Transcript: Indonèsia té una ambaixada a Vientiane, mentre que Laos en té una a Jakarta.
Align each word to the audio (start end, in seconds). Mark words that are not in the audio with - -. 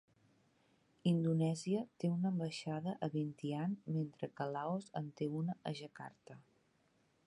Indonèsia 1.11 1.83
té 2.03 2.11
una 2.15 2.31
ambaixada 2.31 2.97
a 3.07 3.11
Vientiane, 3.19 3.95
mentre 3.99 4.33
que 4.41 4.51
Laos 4.57 4.93
en 5.03 5.15
té 5.21 5.33
una 5.43 5.61
a 5.73 5.79
Jakarta. 5.83 6.45